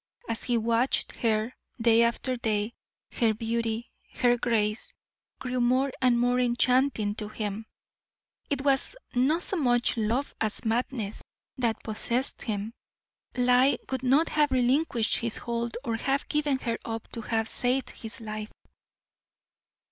As 0.27 0.41
he 0.45 0.57
watched 0.57 1.15
her, 1.17 1.53
day 1.79 2.01
after 2.01 2.35
day, 2.35 2.73
her 3.11 3.35
beauty, 3.35 3.91
her 4.15 4.35
grace, 4.35 4.95
grew 5.37 5.61
more 5.61 5.91
and 6.01 6.19
more 6.19 6.39
enchanting 6.39 7.13
to 7.13 7.27
him. 7.29 7.67
It 8.49 8.61
was 8.63 8.95
not 9.13 9.43
so 9.43 9.57
much 9.57 9.97
love 9.97 10.33
as 10.41 10.65
madness 10.65 11.21
that 11.55 11.83
possessed 11.83 12.41
him; 12.41 12.73
lie 13.37 13.77
would 13.91 14.01
not 14.01 14.29
have 14.29 14.49
relinquished 14.51 15.17
his 15.17 15.37
hold 15.37 15.77
or 15.85 15.97
have 15.97 16.27
given 16.27 16.57
her 16.57 16.79
up 16.83 17.07
to 17.11 17.21
have 17.21 17.47
saved 17.47 17.91
his 17.91 18.19
life. 18.19 18.51